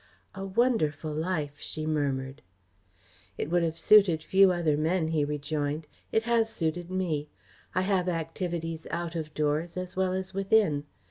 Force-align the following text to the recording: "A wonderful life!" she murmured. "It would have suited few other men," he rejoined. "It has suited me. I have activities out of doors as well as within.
"A 0.33 0.43
wonderful 0.43 1.13
life!" 1.13 1.59
she 1.59 1.85
murmured. 1.85 2.41
"It 3.37 3.51
would 3.51 3.61
have 3.61 3.77
suited 3.77 4.23
few 4.23 4.51
other 4.51 4.75
men," 4.75 5.09
he 5.09 5.23
rejoined. 5.23 5.85
"It 6.11 6.23
has 6.23 6.49
suited 6.51 6.89
me. 6.89 7.29
I 7.75 7.81
have 7.81 8.09
activities 8.09 8.87
out 8.89 9.15
of 9.15 9.31
doors 9.35 9.77
as 9.77 9.95
well 9.95 10.13
as 10.13 10.33
within. 10.33 10.85